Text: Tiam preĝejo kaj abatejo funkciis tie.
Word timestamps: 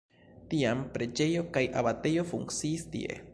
Tiam 0.53 0.79
preĝejo 0.95 1.43
kaj 1.59 1.63
abatejo 1.83 2.25
funkciis 2.33 2.89
tie. 2.97 3.21